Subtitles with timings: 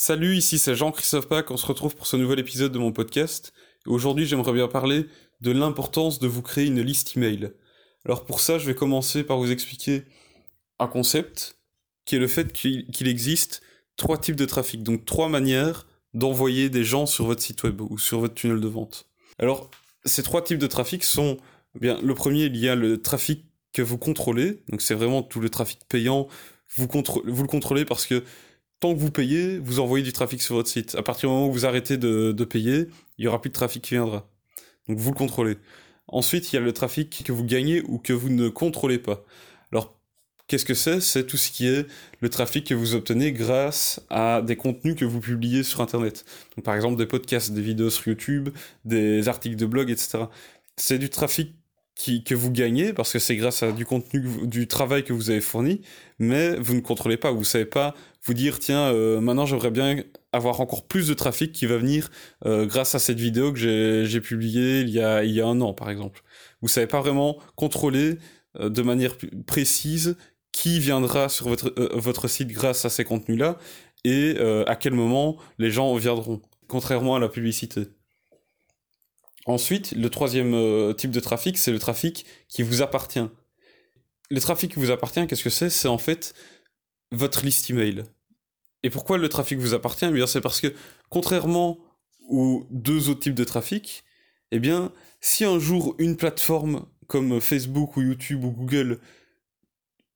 [0.00, 3.52] Salut, ici c'est Jean-Christophe Pack, on se retrouve pour ce nouvel épisode de mon podcast.
[3.84, 5.06] Aujourd'hui j'aimerais bien parler
[5.40, 7.50] de l'importance de vous créer une liste email.
[8.04, 10.04] Alors pour ça je vais commencer par vous expliquer
[10.78, 11.58] un concept
[12.04, 13.60] qui est le fait qu'il existe
[13.96, 17.98] trois types de trafic, donc trois manières d'envoyer des gens sur votre site web ou
[17.98, 19.08] sur votre tunnel de vente.
[19.40, 19.68] Alors
[20.04, 21.38] ces trois types de trafic sont,
[21.74, 25.24] eh bien le premier il y a le trafic que vous contrôlez, donc c'est vraiment
[25.24, 26.28] tout le trafic payant,
[26.76, 28.22] vous, vous le contrôlez parce que
[28.80, 30.94] tant que vous payez, vous envoyez du trafic sur votre site.
[30.94, 32.88] À partir du moment où vous arrêtez de, payer,
[33.18, 34.28] il y aura plus de trafic qui viendra.
[34.88, 35.58] Donc vous le contrôlez.
[36.06, 39.24] Ensuite, il y a le trafic que vous gagnez ou que vous ne contrôlez pas.
[39.72, 39.98] Alors,
[40.46, 41.00] qu'est-ce que c'est?
[41.00, 41.86] C'est tout ce qui est
[42.20, 46.24] le trafic que vous obtenez grâce à des contenus que vous publiez sur Internet.
[46.56, 48.50] Donc, par exemple, des podcasts, des vidéos sur YouTube,
[48.86, 50.24] des articles de blog, etc.
[50.76, 51.57] C'est du trafic
[51.98, 55.40] que vous gagnez parce que c'est grâce à du contenu, du travail que vous avez
[55.40, 55.80] fourni,
[56.18, 60.02] mais vous ne contrôlez pas, vous savez pas vous dire tiens euh, maintenant j'aimerais bien
[60.32, 62.10] avoir encore plus de trafic qui va venir
[62.46, 65.60] euh, grâce à cette vidéo que j'ai publiée il y a il y a un
[65.60, 66.22] an par exemple.
[66.62, 68.18] Vous savez pas vraiment contrôler
[68.60, 70.16] euh, de manière précise
[70.52, 73.58] qui viendra sur votre votre site grâce à ces contenus là
[74.04, 77.88] et à quel moment les gens viendront contrairement à la publicité.
[79.46, 83.26] Ensuite, le troisième euh, type de trafic, c'est le trafic qui vous appartient.
[84.30, 85.70] Le trafic qui vous appartient, qu'est-ce que c'est?
[85.70, 86.34] C'est en fait
[87.12, 88.04] votre liste email.
[88.82, 90.04] Et pourquoi le trafic vous appartient?
[90.04, 90.72] Eh c'est parce que
[91.08, 91.78] contrairement
[92.28, 94.04] aux deux autres types de trafic,
[94.50, 99.00] eh bien, si un jour une plateforme comme Facebook ou YouTube ou Google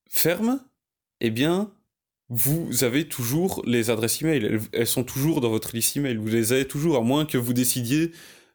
[0.09, 0.61] ferme,
[1.21, 1.73] eh bien,
[2.29, 4.61] vous avez toujours les adresses email.
[4.73, 6.17] Elles sont toujours dans votre liste email.
[6.17, 8.13] Vous les avez toujours, à moins que vous décidiez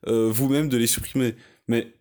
[0.07, 1.35] euh, vous-même de les supprimer.
[1.67, 1.93] Mais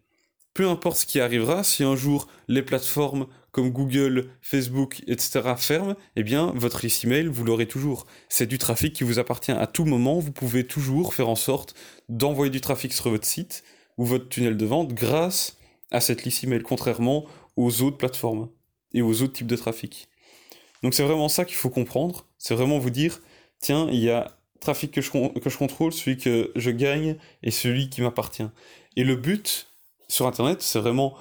[0.54, 5.40] peu importe ce qui arrivera, si un jour les plateformes comme Google, Facebook, etc.
[5.56, 8.06] ferment, eh bien, votre liste email, vous l'aurez toujours.
[8.28, 10.18] C'est du trafic qui vous appartient à tout moment.
[10.18, 11.74] Vous pouvez toujours faire en sorte
[12.08, 13.64] d'envoyer du trafic sur votre site
[13.96, 15.56] ou votre tunnel de vente grâce
[15.90, 17.24] à cette liste email, contrairement
[17.56, 18.48] aux autres plateformes
[18.92, 20.08] et aux autres types de trafic.
[20.82, 22.26] Donc c'est vraiment ça qu'il faut comprendre.
[22.38, 23.20] C'est vraiment vous dire,
[23.58, 27.52] tiens, il y a trafic que je, que je contrôle, celui que je gagne et
[27.52, 28.48] celui qui m'appartient.
[28.96, 29.68] Et le but
[30.08, 31.16] sur Internet, c'est vraiment,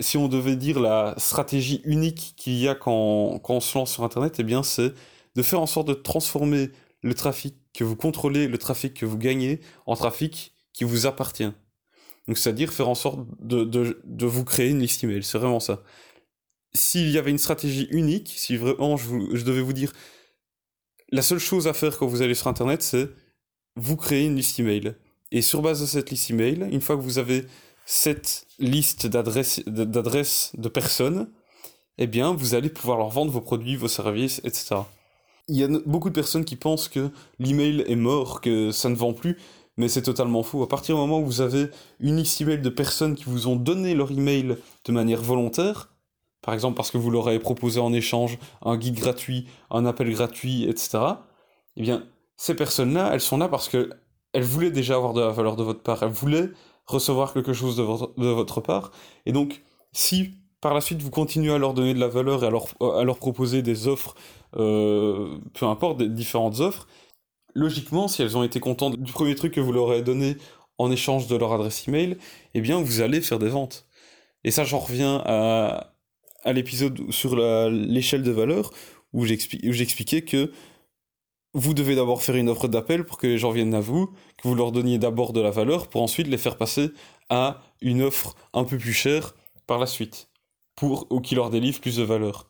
[0.00, 3.92] si on devait dire la stratégie unique qu'il y a quand, quand, on se lance
[3.92, 4.92] sur Internet, eh bien c'est
[5.34, 6.70] de faire en sorte de transformer
[7.02, 11.50] le trafic que vous contrôlez, le trafic que vous gagnez, en trafic qui vous appartient.
[12.28, 15.60] Donc c'est-à-dire faire en sorte de, de, de, vous créer une liste email, c'est vraiment
[15.60, 15.82] ça.
[16.74, 19.92] S'il y avait une stratégie unique, si vraiment je, je devais vous dire
[21.12, 23.08] la seule chose à faire quand vous allez sur Internet, c'est
[23.76, 24.94] vous créer une liste email.
[25.32, 27.46] Et sur base de cette liste email, une fois que vous avez
[27.86, 31.28] cette liste d'adresses de personnes,
[31.98, 34.76] eh bien, vous allez pouvoir leur vendre vos produits, vos services, etc.
[35.48, 38.94] Il y a beaucoup de personnes qui pensent que l'email est mort, que ça ne
[38.94, 39.36] vend plus,
[39.76, 40.62] mais c'est totalement faux.
[40.62, 43.56] À partir du moment où vous avez une liste email de personnes qui vous ont
[43.56, 45.89] donné leur email de manière volontaire,
[46.50, 50.10] par exemple parce que vous leur avez proposé en échange un guide gratuit, un appel
[50.10, 50.98] gratuit, etc.,
[51.76, 53.90] eh bien, ces personnes-là, elles sont là parce que
[54.32, 56.48] elles voulaient déjà avoir de la valeur de votre part, elles voulaient
[56.86, 58.90] recevoir quelque chose de votre, de votre part,
[59.26, 59.62] et donc,
[59.92, 62.66] si par la suite vous continuez à leur donner de la valeur et à leur,
[62.80, 64.16] à leur proposer des offres,
[64.56, 66.88] euh, peu importe, des différentes offres,
[67.54, 70.36] logiquement, si elles ont été contentes du premier truc que vous leur avez donné
[70.78, 72.18] en échange de leur adresse email,
[72.54, 73.86] eh bien, vous allez faire des ventes.
[74.42, 75.94] Et ça, j'en reviens à,
[76.44, 78.70] à l'épisode sur l'échelle de valeur
[79.12, 80.52] où j'expliquais que
[81.52, 84.46] vous devez d'abord faire une offre d'appel pour que les gens viennent à vous, que
[84.46, 86.90] vous leur donniez d'abord de la valeur pour ensuite les faire passer
[87.28, 89.34] à une offre un peu plus chère
[89.66, 90.28] par la suite,
[90.76, 92.48] pour ou qui leur délivre plus de valeur.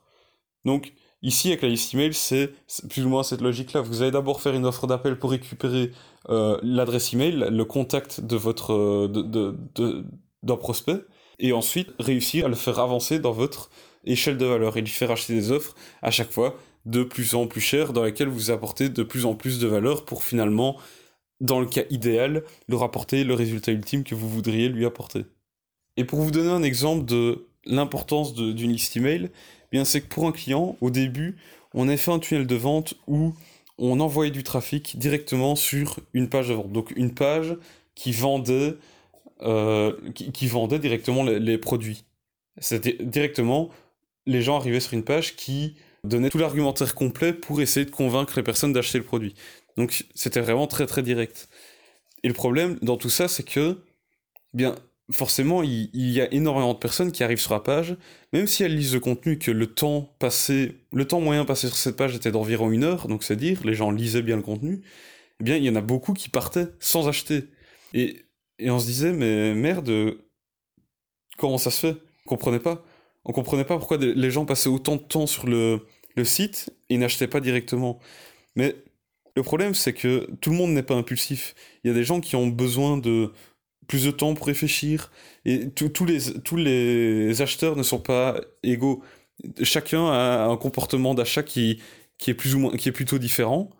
[0.65, 0.93] Donc
[1.23, 2.53] ici avec la liste email, c'est
[2.89, 3.81] plus ou moins cette logique-là.
[3.81, 5.93] Vous allez d'abord faire une offre d'appel pour récupérer
[6.29, 10.05] euh, l'adresse email, le contact de votre euh, de,
[10.43, 11.01] d'un prospect,
[11.41, 13.71] et ensuite réussir à le faire avancer dans votre
[14.05, 16.57] échelle de valeur et lui faire acheter des offres à chaque fois
[16.87, 20.05] de plus en plus chères dans lesquelles vous apportez de plus en plus de valeur
[20.05, 20.77] pour finalement,
[21.41, 25.25] dans le cas idéal, leur rapporter le résultat ultime que vous voudriez lui apporter.
[25.97, 30.09] Et pour vous donner un exemple de l'importance d'une liste email, eh bien c'est que
[30.09, 31.37] pour un client, au début,
[31.75, 33.35] on a fait un tunnel de vente où
[33.79, 36.73] on envoyait du trafic directement sur une page de vente.
[36.73, 37.57] Donc une page
[37.95, 38.75] qui vendait
[39.43, 42.05] euh, qui, vendaient directement les, produits.
[42.59, 43.71] C'était directement,
[44.27, 48.35] les gens arrivaient sur une page qui donnait tout l'argumentaire complet pour essayer de convaincre
[48.37, 49.35] les personnes d'acheter le produit.
[49.77, 51.49] Donc c'était vraiment très très direct.
[52.23, 53.79] Et le problème dans tout ça, c'est que,
[54.53, 54.75] bien,
[55.11, 57.97] forcément, il, y a énormément de personnes qui arrivent sur la page,
[58.33, 61.77] même si elles lisent le contenu, que le temps passé, le temps moyen passé sur
[61.77, 64.83] cette page était d'environ une heure, donc c'est dire, les gens lisaient bien le contenu,
[65.41, 67.49] eh bien, il y en a beaucoup qui partaient sans acheter.
[67.95, 68.23] Et,
[68.61, 70.17] et on se disait, mais merde,
[71.39, 71.97] comment ça se fait?
[72.27, 72.85] On comprenait pas.
[73.25, 75.87] On comprenait pas pourquoi les gens passaient autant de temps sur le,
[76.17, 77.99] le site et n'achetaient pas directement.
[78.57, 78.77] Mais
[79.37, 81.55] le problème, c'est que tout le monde n'est pas impulsif.
[81.85, 83.33] Il y a des gens qui ont besoin de
[83.89, 85.11] plus de temps pour réfléchir.
[85.45, 89.03] Et tous les, tous les acheteurs ne sont pas égaux.
[89.63, 91.81] Chacun a un comportement d'achat qui,
[92.19, 93.71] qui, est plus ou moins, qui est plutôt différent.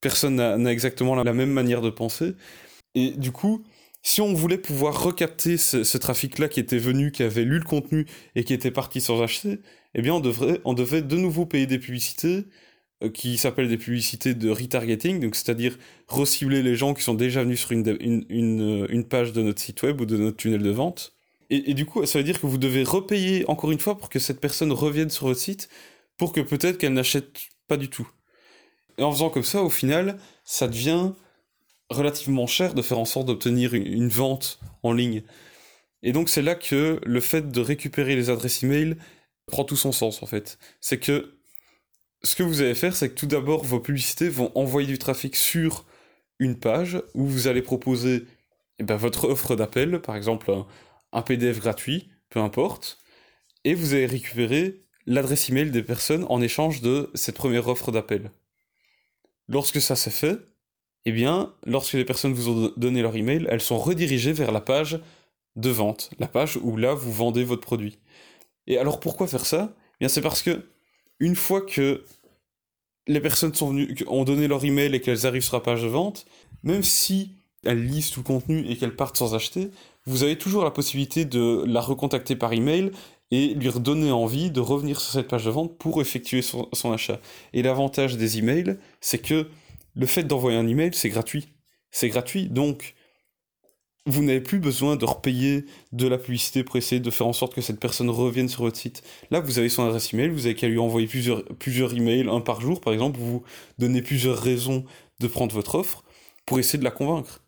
[0.00, 2.34] Personne n'a exactement la même manière de penser.
[2.94, 3.64] Et du coup,
[4.02, 8.06] si on voulait pouvoir recapter ce, trafic-là qui était venu, qui avait lu le contenu
[8.34, 9.60] et qui était parti sans acheter,
[9.94, 12.46] eh bien on, devrait, on devait de nouveau payer des publicités,
[13.02, 15.78] euh, qui s'appellent des publicités de retargeting, donc c'est-à-dire
[16.08, 20.00] recibler les gens qui sont déjà venus sur euh, une, page de notre site web
[20.00, 21.14] ou de notre tunnel de vente.
[21.50, 24.08] Et, et, du coup, ça veut dire que vous devez repayer encore une fois pour
[24.08, 25.68] que cette personne revienne sur votre site,
[26.16, 27.30] pour que peut-être qu'elle n'achète
[27.68, 28.08] pas du tout.
[28.98, 31.12] Et en faisant comme ça, au final, ça devient
[31.90, 35.22] relativement cher de faire en sorte d'obtenir une, vente en ligne.
[36.02, 38.96] Et donc c'est là que le fait de récupérer les adresses email
[39.46, 40.58] prend tout son sens en fait.
[40.80, 41.38] C'est que
[42.22, 45.36] ce que vous allez faire, c'est que tout d'abord, vos publicités vont envoyer du trafic
[45.36, 45.86] sur
[46.38, 48.26] une page où vous allez proposer
[48.78, 50.52] eh ben, votre offre d'appel, par exemple
[51.12, 53.02] un, PDF gratuit, peu importe,
[53.64, 58.30] et vous allez récupérer l'adresse email des personnes en échange de cette première offre d'appel.
[59.48, 60.38] Lorsque ça s'est fait,
[61.08, 64.60] eh bien, lorsque les personnes vous ont donné leur email, elles sont redirigées vers la
[64.60, 65.00] page
[65.56, 67.98] de vente, la page où là vous vendez votre produit.
[68.66, 69.72] Et alors pourquoi faire ça?
[69.72, 70.66] Eh Bien c'est parce que
[71.18, 72.04] une fois que
[73.06, 75.88] les personnes sont venues, ont donné leur email et qu'elles arrivent sur la page de
[75.88, 76.26] vente,
[76.62, 77.30] même si
[77.64, 79.70] elles lisent tout le contenu et qu'elles partent sans acheter,
[80.04, 82.92] vous avez toujours la possibilité de la recontacter par email
[83.30, 86.92] et lui redonner envie de revenir sur cette page de vente pour effectuer son, son
[86.92, 87.18] achat.
[87.54, 89.48] Et l'avantage des emails, c'est que
[89.98, 91.48] le fait d'envoyer un email, c'est gratuit.
[91.90, 92.94] C'est gratuit, donc
[94.06, 97.54] vous n'avez plus besoin de repayer de la publicité pour essayer de faire en sorte
[97.54, 99.02] que cette personne revienne sur votre site.
[99.30, 102.40] Là, vous avez son adresse email, vous avez qu'à lui envoyer plusieurs, plusieurs emails, un
[102.40, 103.42] par jour par exemple, vous
[103.78, 104.84] donnez plusieurs raisons
[105.20, 106.04] de prendre votre offre
[106.46, 107.42] pour essayer de la convaincre.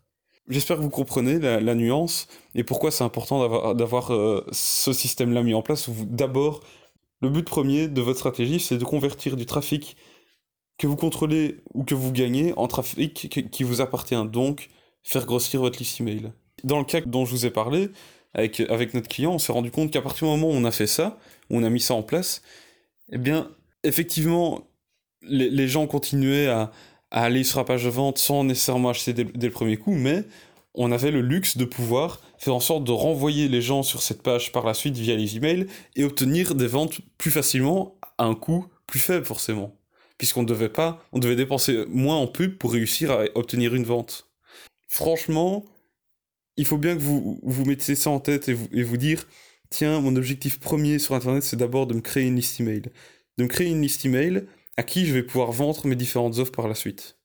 [0.49, 5.53] J'espère que vous comprenez la, nuance et pourquoi c'est important d'avoir euh, ce système-là mis
[5.53, 5.89] en place.
[5.89, 6.61] D'abord,
[7.21, 9.95] le but premier de votre stratégie, c'est de convertir du trafic
[10.81, 14.25] que vous contrôlez ou que vous gagnez en trafic qui vous appartient.
[14.25, 14.69] Donc,
[15.03, 16.31] faire grossir votre liste email
[16.63, 17.89] dans le cas dont je vous ai parlé,
[18.33, 20.87] avec, notre client, on s'est rendu compte qu'à partir du moment où on a fait
[20.87, 21.19] ça,
[21.49, 22.41] on a mis ça en place,
[23.11, 23.51] eh bien,
[23.83, 24.61] effectivement,
[25.21, 26.71] les, gens continuaient à,
[27.11, 30.23] à, aller sur la page de vente sans nécessairement acheter dès, le premier coup, mais
[30.73, 34.23] on avait le luxe de pouvoir faire en sorte de renvoyer les gens sur cette
[34.23, 38.35] page par la suite via les emails et obtenir des ventes plus facilement à un
[38.35, 39.75] coût plus faible forcément
[40.21, 44.29] puisqu'on devait pas on devait dépenser moins en pub pour réussir à obtenir une vente
[44.87, 45.65] franchement
[46.57, 49.25] il faut bien que vous vous mettiez ça en tête et vous, et dire
[49.71, 52.83] tiens, mon objectif premier sur Internet, c'est d'abord de me créer une liste email.
[53.37, 54.45] De me créer une liste email
[54.77, 57.17] à qui je vais pouvoir vendre mes différentes offres par la suite.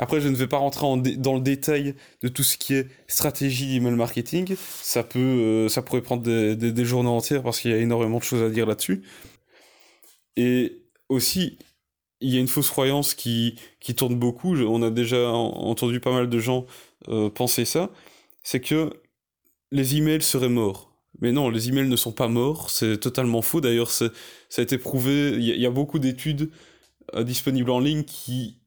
[0.00, 0.86] Après, je ne vais pas rentrer
[1.18, 4.56] dans le détail de tout ce qui est stratégie d'email marketing.
[4.80, 8.24] Ça peut, euh, ça pourrait prendre des, journées entières parce qu'il y a énormément de
[8.24, 9.02] choses à dire là-dessus.
[10.36, 11.58] Et aussi,
[12.24, 14.56] il y a une fausse croyance qui, qui tourne beaucoup.
[14.56, 16.66] on a déjà entendu pas mal de gens
[17.08, 17.90] euh, penser ça
[18.44, 18.92] c'est que
[19.72, 20.92] les emails seraient morts.
[21.20, 23.60] Mais non, les emails ne sont pas morts, c'est totalement faux.
[23.60, 24.10] D'ailleurs, ça
[24.58, 26.50] a été prouvé, il y, a beaucoup d'études
[27.14, 28.58] euh, disponibles en ligne qui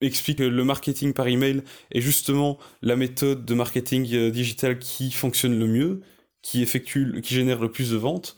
[0.00, 1.62] expliquent que le marketing par email
[1.92, 6.00] est justement la méthode de marketing euh, digital qui fonctionne le mieux,
[6.42, 8.36] qui effectue, qui génère le plus de ventes.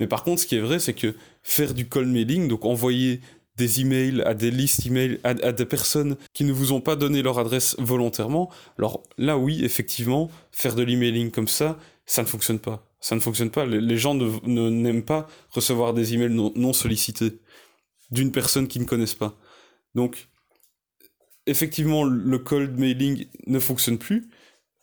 [0.00, 3.20] Mais par contre, ce qui est vrai, c'est que faire du cold mailing, donc envoyer
[3.56, 6.96] des emails, à des listes emails, à, à, des personnes qui ne vous ont pas
[6.96, 12.26] donné leur adresse volontairement, alors là oui, effectivement, faire de l'emailing comme ça, ça ne
[12.26, 12.86] fonctionne pas.
[13.00, 13.66] Ça ne fonctionne pas.
[13.66, 17.40] Les, gens ne, n'aiment pas recevoir des emails non, non sollicités
[18.10, 19.36] d'une personne qu'ils ne connaissent pas.
[19.94, 20.28] Donc,
[21.46, 24.30] effectivement, le cold mailing ne fonctionne plus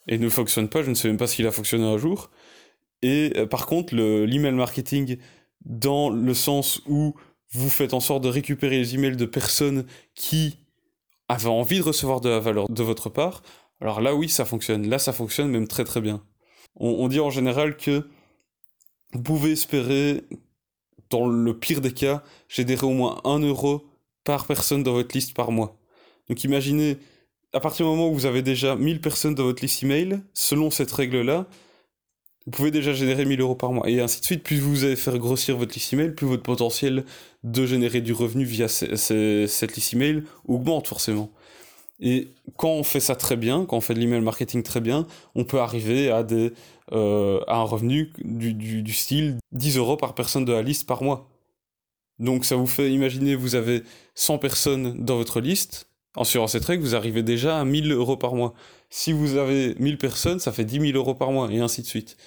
[0.08, 0.84] et ne fonctionne pas.
[0.84, 2.30] Je ne sais même pas s'il a fonctionné un jour.
[3.02, 5.18] Et euh, par contre, l'email marketing,
[5.62, 7.16] dans le sens où
[7.52, 10.58] vous faites en sorte de récupérer les emails de personnes qui
[11.28, 13.42] avaient envie de recevoir de la valeur de votre part,
[13.82, 14.90] alors là oui, ça fonctionne.
[14.90, 16.22] Là, ça fonctionne même très très bien.
[16.76, 18.08] On, dit en général que
[19.14, 20.24] vous pouvez espérer,
[21.10, 23.86] dans le pire des cas, générer au moins 1 euro
[24.24, 25.78] par personne dans votre liste par mois.
[26.30, 26.98] Donc imaginez,
[27.54, 30.70] à partir du moment où vous avez déjà 1000 personnes dans votre liste email, selon
[30.70, 31.48] cette règle-là,
[32.50, 33.88] vous pouvez déjà générer 1000 euros par mois.
[33.88, 37.06] Et ainsi de suite, plus vous allez faire grossir votre liste email, plus votre potentiel
[37.44, 41.30] de générer du revenu via cette liste email augmente forcément.
[42.00, 45.06] Et quand on fait ça très bien, quand on fait de l'email marketing très bien,
[45.36, 46.26] on peut arriver à,
[46.92, 51.30] euh, un revenu du, style 10 euros par personne de la liste par mois.
[52.18, 53.84] Donc ça vous fait imaginer, vous avez
[54.16, 58.18] 100 personnes dans votre liste, en assurance et trek, vous arrivez déjà à 1000 euros
[58.18, 58.56] par mois.
[58.90, 61.88] Si vous avez 1000 personnes, ça fait 10 000 euros par mois, et ainsi de
[61.88, 62.18] suite.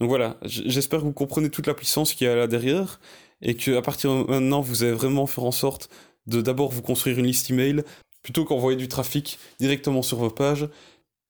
[0.00, 3.00] Donc voilà, j'espère que vous comprenez toute la puissance qu'il y a là derrière,
[3.42, 5.88] et qu'à partir de maintenant, vous allez vraiment faire en sorte
[6.26, 7.82] de d'abord vous construire une liste email,
[8.22, 10.68] plutôt qu'envoyer du trafic directement sur vos pages,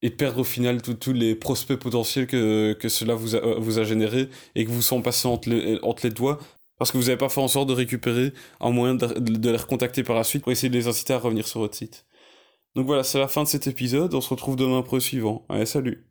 [0.03, 3.85] et perdre au final tous les prospects potentiels que, que cela vous a, vous a
[3.85, 6.39] généré, et que vous sont passés entre les, entre les doigts,
[6.79, 10.03] parce que vous n'avez pas fait en sorte de récupérer un moyen de, les recontacter
[10.03, 12.07] par la suite pour essayer de les inciter à revenir sur votre site.
[12.75, 14.15] Donc voilà, c'est la fin de cet épisode.
[14.15, 15.47] On se retrouve demain pour le suivant.
[15.49, 16.06] Allez, salut